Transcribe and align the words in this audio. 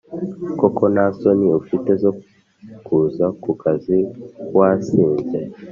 koko 0.59 0.83
nta 0.93 1.05
soni 1.19 1.47
ufite 1.61 1.89
zo 2.03 2.11
kuza 2.85 3.25
ku 3.41 3.51
kazi 3.61 3.97
wasinze? 4.57 5.39